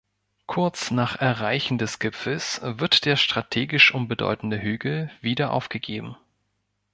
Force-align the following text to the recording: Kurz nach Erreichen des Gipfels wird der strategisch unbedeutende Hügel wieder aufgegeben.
Kurz 0.47 0.89
nach 0.89 1.17
Erreichen 1.17 1.77
des 1.77 1.99
Gipfels 1.99 2.59
wird 2.63 3.05
der 3.05 3.17
strategisch 3.17 3.93
unbedeutende 3.93 4.59
Hügel 4.59 5.11
wieder 5.21 5.51
aufgegeben. 5.51 6.17